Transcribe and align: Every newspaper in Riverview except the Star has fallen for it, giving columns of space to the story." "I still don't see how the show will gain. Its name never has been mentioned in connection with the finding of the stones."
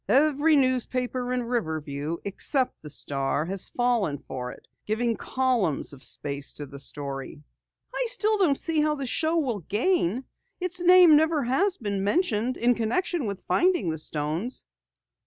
Every 0.09 0.55
newspaper 0.55 1.31
in 1.31 1.43
Riverview 1.43 2.17
except 2.25 2.81
the 2.81 2.89
Star 2.89 3.45
has 3.45 3.69
fallen 3.69 4.17
for 4.17 4.49
it, 4.49 4.67
giving 4.87 5.15
columns 5.15 5.93
of 5.93 6.03
space 6.03 6.53
to 6.53 6.65
the 6.65 6.79
story." 6.79 7.43
"I 7.93 8.07
still 8.09 8.39
don't 8.39 8.57
see 8.57 8.81
how 8.81 8.95
the 8.95 9.05
show 9.05 9.37
will 9.37 9.59
gain. 9.59 10.23
Its 10.59 10.81
name 10.83 11.15
never 11.15 11.43
has 11.43 11.77
been 11.77 12.03
mentioned 12.03 12.57
in 12.57 12.73
connection 12.73 13.27
with 13.27 13.37
the 13.37 13.43
finding 13.45 13.85
of 13.89 13.91
the 13.91 13.97
stones." 13.99 14.65